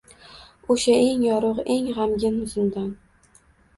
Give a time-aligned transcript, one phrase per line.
[0.75, 2.89] O’sha eng yorug’ eng g’amgin zindon